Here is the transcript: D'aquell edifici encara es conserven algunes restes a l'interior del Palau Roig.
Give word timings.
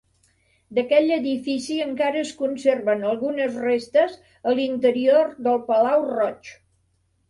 D'aquell 0.77 1.13
edifici 1.17 1.77
encara 1.85 2.19
es 2.23 2.33
conserven 2.41 3.07
algunes 3.13 3.63
restes 3.69 4.19
a 4.55 4.59
l'interior 4.61 5.35
del 5.51 5.65
Palau 5.73 6.13
Roig. 6.13 6.57